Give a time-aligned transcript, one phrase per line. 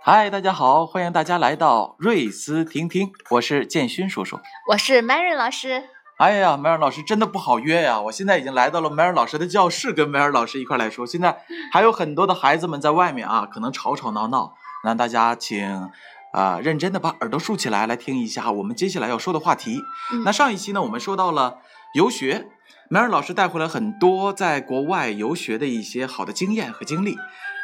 [0.00, 4.40] 嗨，大家好，欢迎大家来到瑞思听听，我是建勋叔叔，
[4.70, 5.84] 我是 Mary 老师。
[6.18, 8.00] 哎呀，Mary 老师真的不好约呀！
[8.00, 11.06] 我现在已经来到了 Mary 老师的教室，跟 Mary 老师一块来说。
[11.06, 15.88] 现在还有很多的孩子们在外面啊，可能吵吵闹闹，那大家请
[16.32, 19.80] 啊认真的把耳朵竖起来，来听一下我们接下来要说的话题。
[20.24, 21.58] 那上一期呢，我们说到了
[21.94, 22.48] 游学
[22.90, 27.16] ，Mary 老师带回来很多在国外游学的一些好的经验和经历。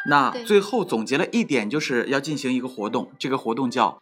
[0.07, 3.99] 那最后总结了一点，就是要进行一个活动，这个活动叫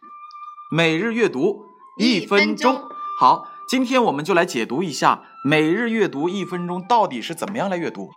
[0.70, 1.64] 每日阅读
[1.98, 2.80] 一分钟。
[3.18, 8.12] 好，今天我们就来解读一下每日阅读一分钟到底是怎么样来阅读。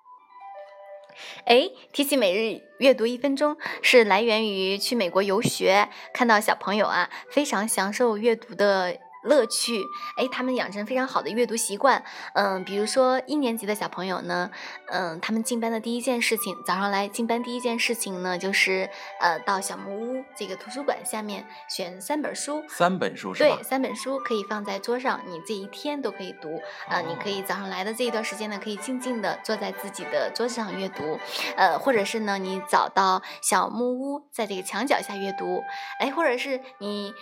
[1.45, 8.99] 哎，提起每日阅读一分钟，是来源于去美国游学，看到小朋友啊非常享受阅读的。
[9.27, 14.49] 乐趣，哎，他们养成非常好的阅读习惯，嗯，比如说一年级的小朋友呢，
[14.87, 23.55] 嗯，他们进班的第一件事情，早上来进班第一件事情呢，就是呃，到小木屋这个图书馆下面选三本书，三本书是吧？
[23.55, 31.19] 对，三本书可以放在桌上，你这一天都可以读，呃，你可以早上来的这一段时间呢，可以静静的坐在自己的桌子上阅读，
[31.55, 35.61] 呃，或者是呢，你找到小木屋，在这个墙角下阅读，
[35.99, 37.13] 哎，或者是你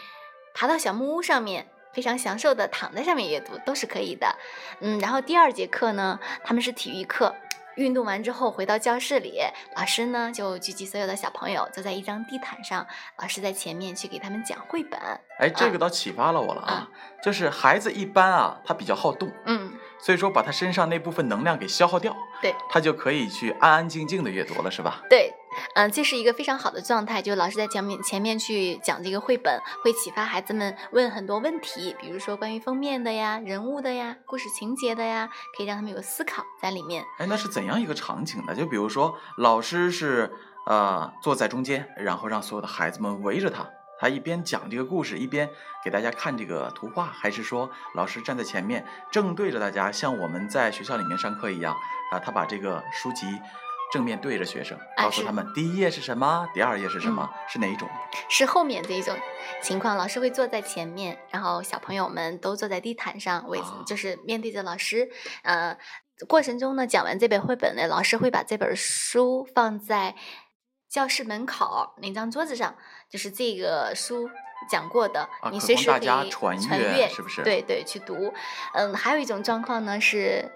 [0.53, 1.67] 爬到小木屋上面。
[1.95, 4.27] 非常享受的躺在上面阅读都是可以的，
[4.81, 7.33] 嗯，然后第二节课呢，他们是体育课，
[7.77, 9.39] 运动完之后回到教室里，
[9.77, 12.85] 老师呢就聚集所有的小朋友坐在一张地毯上，
[13.17, 14.99] 老师在前面去给他们讲绘本。
[15.39, 16.89] 哎，这个倒启发了我了啊，
[17.23, 25.01] 就是孩子一般啊，他比较好动，嗯，所以说把他身上那部分能量给消耗掉，对，他就可以去安安静静的阅读了，是吧？
[25.09, 25.33] 对。
[25.75, 37.03] 嗯，这是一个非常好的状态，就老师在讲面前面去讲这个绘本，会启发孩子们问很多问题，比如说关于封面的呀、人物的呀、故事情节的呀，可以让他们有思考在里面。
[37.17, 38.55] 哎，那是怎样一个场景呢？
[38.55, 40.31] 就比如说老师是
[40.65, 43.67] 呃坐在中间，然后让所有的孩子们围着他，
[43.99, 45.49] 他一边讲这个故事，一边
[45.83, 51.75] 给大家看这个图画，还是说老师站在前面正对着大家，像我们在学校里面上课一样
[52.11, 52.19] 啊？
[52.19, 53.25] 他把这个书籍。
[53.91, 57.87] 正面对着学生，告诉他们第一页是什么，第二页是什么，是哪一种？
[58.29, 59.15] 是后面这一种
[59.61, 65.09] 情况，老师会坐在前面，然后小朋友们都坐在地毯上，位置就是面对着老师。
[65.43, 65.77] 呃，
[66.27, 70.15] 过程中呢，讲完这本绘本呢，老师会把这本书放在
[70.89, 72.75] 教室门口那张桌子上，
[73.09, 74.29] 就是这个书
[74.69, 77.43] 讲过的，你随时可以传阅，是不是？
[77.43, 78.33] 对对，去读。
[78.73, 80.51] 嗯，还有一种状况呢是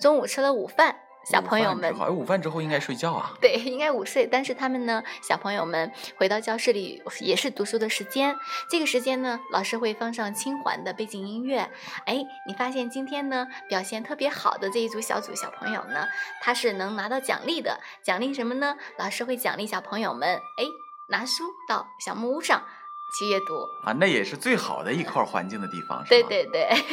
[0.00, 1.02] 中午吃了午饭。
[1.24, 3.32] 小朋友们，午饭之后应该睡觉啊。
[3.40, 4.26] 对，应该午睡。
[4.26, 8.34] 但是他们呢，小朋友们回到教室里也是读书的时间。
[8.70, 11.70] 这个时间呢，老师会放上轻缓的背景音乐。
[12.06, 16.08] 哎，你发现今天呢表现特别好的这一组小组小朋友呢，
[16.40, 17.78] 他是能拿到奖励的。
[18.02, 18.76] 奖励什么呢？
[18.98, 20.64] 老师会奖励小朋友们，哎，
[21.08, 22.64] 拿书到小木屋上
[23.12, 23.92] 去阅读啊。
[23.92, 26.28] 那也是最好的一块环境的地方，是吧？
[26.28, 26.46] 对对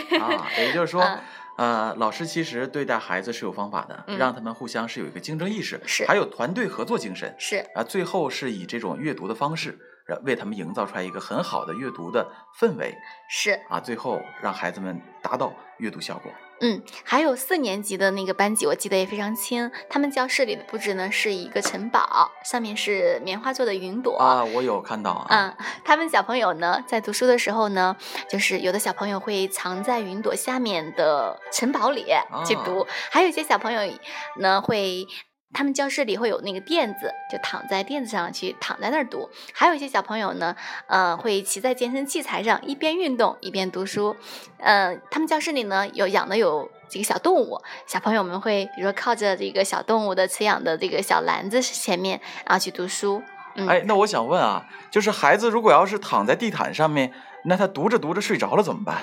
[0.09, 0.19] 对。
[0.19, 1.03] 啊， 也就是说。
[1.57, 9.75] 呃，老师其实对待孩子是有方法的，让他们互相是有一个竞争意识，是还有团队合作精神，是啊，最后是以这种阅读的方式，
[10.23, 12.27] 为他们营造出来一个很好的阅读的
[12.59, 12.95] 氛围，
[13.29, 16.31] 是啊，最后让孩子们达到阅读效果。
[16.59, 19.69] 嗯，还有四年级的那个班级，我记得也非常清。
[19.89, 25.27] 他们教室里的布置呢，是一个城堡，上面是棉花做的云朵啊，我有看到啊。
[25.29, 27.95] 嗯，他们小朋友呢，在读书的时候呢，
[28.27, 32.07] 就是有的小朋友会藏在云朵下面的城堡里
[32.43, 33.81] 去读，还有一些小朋友
[34.39, 35.05] 呢会。
[35.53, 39.29] 他们教室里会有那个垫子，就躺在垫子上去躺在那儿读。
[39.53, 40.55] 还有一些小朋友呢，
[40.87, 44.15] 呃，会骑在健身器材上，一边运动一边读书。
[44.59, 53.23] 嗯，他们教室里呢有养的有这个小动物，小朋友们会比如说靠着这个小动物的饲养的这个小篮子前面，然后去读书。
[53.55, 57.11] 嗯哎，那我想问啊，就是孩子如果要是躺在地毯上面，
[57.45, 58.97] 那他读着读着睡着了怎么办？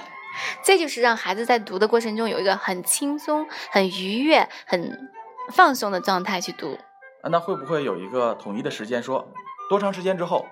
[0.63, 5.11] 这就是让孩子在读的过程中有一个很轻松、很愉悦、很。
[5.53, 6.79] 放松的状态去读，
[7.23, 9.29] 啊，那会不会有一个统一的时间，说
[9.69, 10.47] 多长时间之后，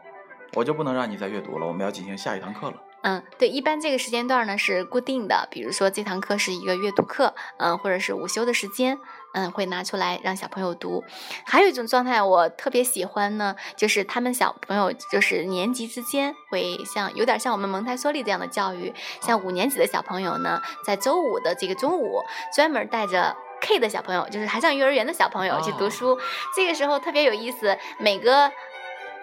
[0.55, 2.77] 我就不能让你再阅读了，我们要进行下一堂课了？
[3.05, 8.97] 嗯，对，一般这个时间段呢是固定的，比如说这堂课是一个阅读课，嗯，或者是午休的时间，
[9.35, 11.03] 嗯，会拿出来让小朋友读。
[11.45, 22.23] 还有一种状态我特别喜欢呢，就是他们小朋友就是年级之间会像有点像我们蒙台梭利这样的教育，像五年级的小朋友呢，在周五的这个中午
[22.55, 23.37] 专门带着。
[23.63, 26.19] K 的小朋友，就是还上幼儿园的小朋友去读哦书。
[26.55, 28.51] 这个时候特别有意思，每个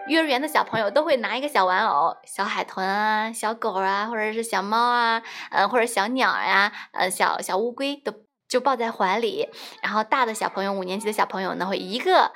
[0.08, 5.22] 幼儿园的小朋友都会拿一个小玩偶，小海豚啊、小狗啊，或者是小猫啊，
[5.52, 8.14] 呃，或者小鸟呀、呃，小小乌龟都
[8.48, 9.50] 就抱在怀里。
[9.84, 12.32] 然后大的小朋友，五年级的小朋友呢，会一个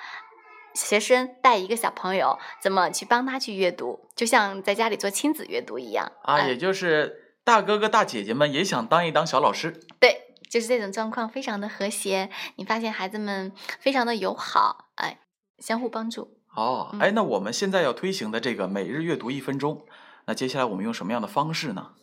[0.75, 9.79] 学生带一个小朋友，怎么去帮他去阅读，就像在家里做亲子阅读一样啊，嗯也就是大哥哥大姐姐们也想当一当小老师。
[9.99, 15.17] 对，就是这种状况非常的和谐，你发现孩子们非常的友好，哎，
[15.57, 16.37] 相互帮助。
[16.53, 19.83] 哦，嗯哎，那我们现在要推行的这个每日阅读一分钟，
[20.25, 21.93] 那接下来我们用什么样的方式呢？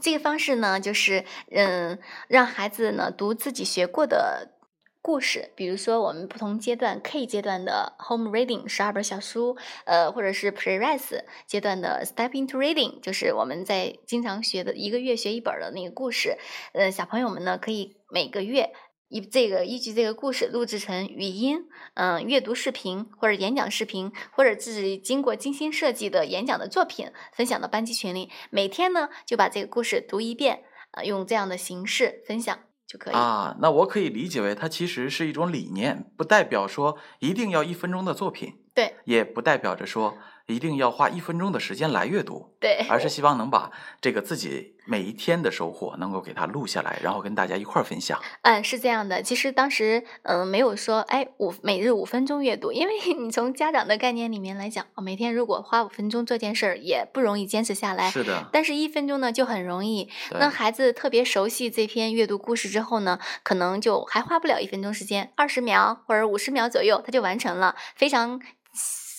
[0.00, 4.56] 这个方式呢，就是嗯，让孩子呢读自己学过的
[5.02, 16.36] 故事，比如说我们不同阶段 K 阶段的 Home Reading 十二本小书，呃，或者是 Pre-Res 阶段的 Step into Reading，就是我们在经常学的一个月学一本的那个故事。
[16.74, 18.72] 呃，小朋友们呢可以每个月。
[19.12, 21.64] 依这个依据这个故事录制成语音，
[21.94, 28.30] 嗯、阅读视频或者演讲视频，或者自己经过精心设计的演讲的作品，分享到班级群里。
[28.50, 30.62] 每天呢就把这个故事读一遍，
[30.92, 33.14] 呃，用这样的形式分享就可以。
[33.14, 40.18] 啊，那我可以理解为它其实是一种理念，不代表说一定要一分钟的作品，对也不代表着说
[40.50, 43.70] 一定要花一分钟的时间来阅读，对，而是希望能把
[44.00, 48.20] 这个自己每一天的收获能够给它录下来，然后跟大家一块儿分享。
[48.42, 49.22] 嗯，是这样的。
[49.22, 58.10] 其实当时嗯、呃没有说哎五每日五分钟阅读，因为你从家长的概念里面来讲，哦，每天如果花五分钟做件事儿也不容易坚持下来。
[58.10, 60.08] 是的，但是，一分钟呢就很容易。
[60.32, 68.40] 那孩子特别熟悉这篇阅读故事之后呢，可能就还花不了一分钟时间，二十秒或者五十秒左右，他就完成了，非常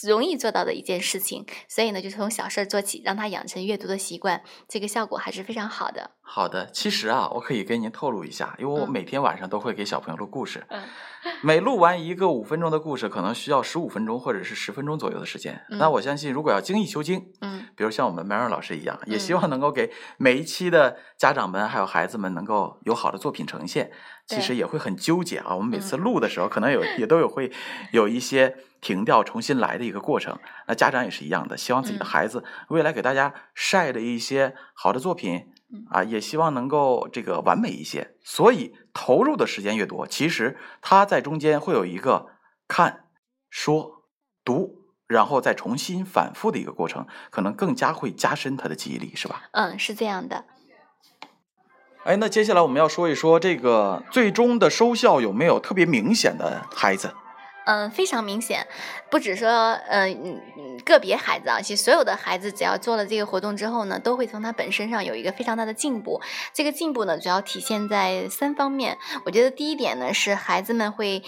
[0.07, 1.45] 容易做到的一件事情。
[1.67, 6.11] 所以呢，就从小事儿做起，让他养成阅读的习惯，这个效果还是非常好的。
[6.21, 10.81] 好的，其实啊，我可以跟您透露一下，因为我嗯每天晚上都会给小朋友录故事，嗯
[11.43, 15.61] 每录完一个五分钟的故事，可能需要十五分钟或者是十分钟左右的时间。
[15.69, 23.91] 嗯那我相信，如果要精益求精，嗯比如像我们 Mary 老师一样，也希嗯望能够给每一期的家长们还有孩子们能够有好的作品呈现。
[24.35, 27.51] 其实也会很纠结啊，我们每次嗯录的时候，可能有也都有会
[27.91, 30.37] 有一些停掉、重新来的一个过程。
[30.67, 38.15] 那家长也是一样的，希望自己的嗯孩子未来给大家晒的一些好的作品嗯啊，也希望能够这个完美一些。
[38.23, 42.27] 所以投入的时间越多，其实他在中间会有一个
[42.67, 43.05] 看、
[43.49, 44.03] 说、
[44.43, 44.79] 读。
[45.11, 49.43] 然后再重新反复的一个过程，可能更加会加深他的记忆力，是吧？
[49.51, 50.45] 嗯，是这样的。
[52.03, 57.13] 哎，那接下来我们要说一说这个最终的收效有没有特别明显的孩子？
[57.63, 58.65] 嗯，非常明显，
[59.11, 59.47] 不只说
[59.87, 66.19] 嗯嗯嗯个别孩子啊，其实所有的孩子只要做了这个活动之后呢，都会从他本身上有一个非常大的进步。
[66.53, 68.97] 这个进步呢，主要体现在三方面。
[69.25, 71.21] 我觉得第一点呢，是孩子们会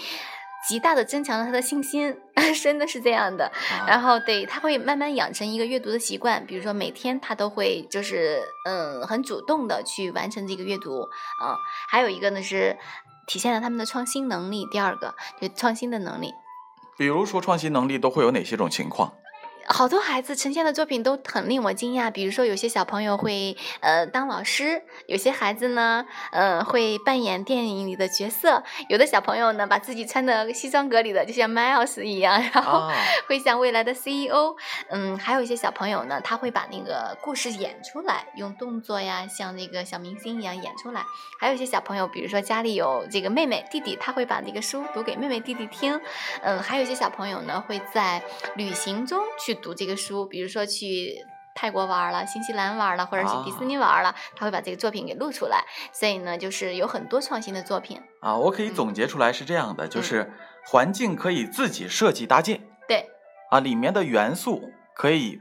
[0.68, 2.16] 极大的增强了他的信心，
[2.62, 3.44] 真的是这样的。
[3.70, 11.02] 啊然后对他会慢慢养成一个阅读的习惯，比如说每天他都会就是嗯很主动的去完成这个阅读，
[11.40, 11.58] 啊，
[11.88, 12.76] 还有一个呢是
[13.26, 16.32] 体现了他们的创新能力，第二个就创新的能力。
[16.96, 19.12] 比如说创新能力都会有哪些种情况？
[19.66, 32.94] 好多孩子呈现的作品都很令我惊讶，比如说有些小朋友会呃当老师，有些孩子呢呃会扮演电影里的角色，有的小朋友呢把自己穿的西装革履的，就像 Miles 一样，然后啊，
[33.28, 34.54] 会像未来的 CEO，
[34.90, 41.04] 嗯，还有一些小朋友呢，他会把那个故事演出来，用动作呀，像那个小明星一样演出来。
[41.40, 46.00] 还有一些小朋友，比如说家里有这个妹妹弟弟，他会把那个书读给妹妹弟弟听。
[46.42, 48.22] 嗯，还有一些小朋友呢，会在
[48.56, 51.14] 旅行中去读这个书，比如说去。
[51.56, 55.64] 泰国玩了，新西兰玩了，或者是迪士尼玩了，他会把这个作品给录出来。
[55.92, 58.02] 所以呢，就是有很多创新的作品。
[58.20, 60.32] 啊，我可以嗯总结出来是这样的，就是
[60.66, 63.08] 环境可以自己设计搭建对，
[63.52, 65.40] 啊，里面的元素可以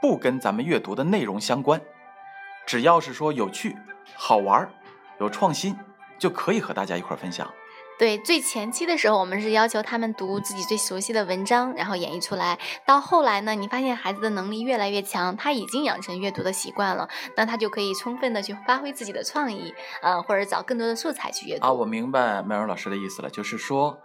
[0.00, 1.80] 不跟咱们阅读的内容相关，
[2.66, 3.76] 只要是说有趣、
[4.16, 4.68] 好玩、
[5.20, 5.76] 有创新，
[6.18, 7.48] 就可以和大家一块儿分享。
[7.98, 12.58] 对，最前期的时候，我们是要求他们读自己最熟悉的文章，然后演绎出来。
[12.84, 19.72] 到后来呢，你发现孩子的能力越来越强，他已经养成阅读的习惯了，那他就可以充分的去发挥自己的创意，
[20.02, 21.66] 呃，或者找更多的素材去阅读。
[21.66, 23.98] 啊，我明白麦荣老师的意思了，就是说，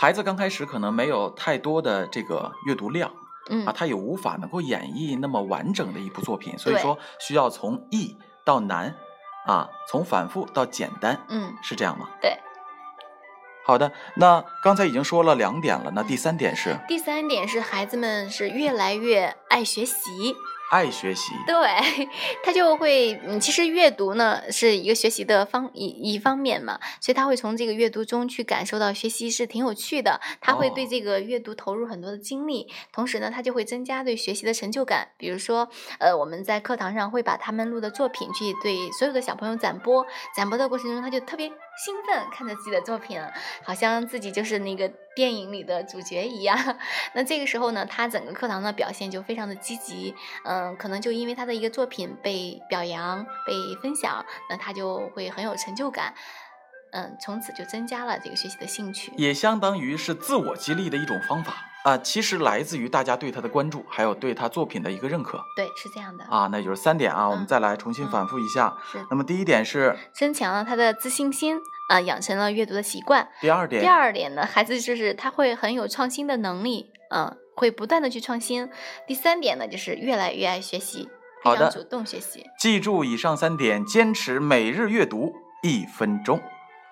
[0.00, 3.12] 孩子刚开始可能没有太多的这个阅读量
[3.50, 8.96] 嗯啊，他也无法能够演绎那么完整的一部作品，所以说需要从易到难
[9.46, 12.08] 啊，从反复到简单，嗯，是这样吗？
[12.20, 12.36] 对。
[13.66, 20.36] 好的，那刚才已经说了两点了，那第三点是第三点是孩子们是越来越爱学习，
[20.70, 21.32] 爱学习。
[21.46, 21.54] 对，
[22.44, 35.08] 他就会，嗯，其实阅读呢是一个学习的方一一方面嘛，所以他会从这个阅读中去感受到学习是挺有趣的，他会对哦这个阅读投入很多的精力，同时呢，他就会增加对学习的成就感。
[35.16, 35.68] 比如说，
[35.98, 40.04] 呃，我们在课堂上会把他们录的作品去对所有的小朋友展播，
[40.36, 43.20] 展播的过程中，他就特别兴奋，看着自己的作品，
[43.62, 46.56] 好像自己就是那个电影里的主角一样。
[47.14, 50.14] 那这个时候呢，他整个课堂的表现就非常的积极，
[50.44, 53.52] 嗯，可能就因为他的一个作品被表扬、被
[53.82, 56.14] 分享，那他就会很有成就感，
[56.94, 59.12] 嗯，从此就增加了这个学习的兴趣。
[59.16, 66.48] 也相当于是自我激励的一种方法啊，其实来自于大家对他的关注，还有对他作品的一个认可对，是这样的，啊。
[66.52, 68.72] 那就是三点啊，我们嗯再来重新嗯反复一下。
[68.92, 71.58] 是那么第一点是，增强了他的自信心
[71.88, 73.28] 啊、养成了阅读的习惯。
[73.40, 78.70] 第二点，第二点呢，孩子就是他会很有创新的能力，嗯，会不断的去创新。
[79.06, 81.08] 第三点呢，就是越来越爱学习，
[81.42, 82.46] 好的非常主动学习。
[82.58, 86.40] 记住以上三点，坚持每日阅读一分钟。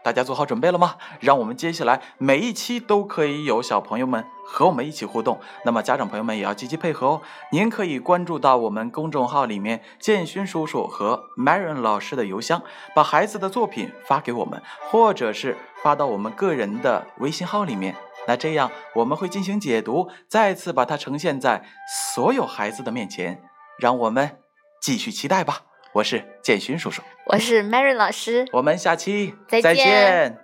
[0.02, 0.96] 大家做好准备了吗？
[1.20, 5.40] 让我们接下来每一期都可以有小朋友们和我们一起互动。
[5.64, 7.22] 那么家长朋友们也要积极配合哦。
[7.52, 12.62] 您可以关注到我们公众号里面建勋叔叔和 Marion 老师的邮箱，
[12.94, 17.94] 把孩子的作品发给我们，或者是发到我们个人的微信号里面。
[18.26, 21.64] 那这样我们会进行解读，再次把它呈现在
[22.14, 23.42] 所有孩子的面前。
[23.78, 24.38] 让我们
[24.80, 25.62] 继续期待吧。
[25.92, 28.46] 我是建勋叔叔， 我是 Mary 老师。
[28.52, 30.38] 我们下期再见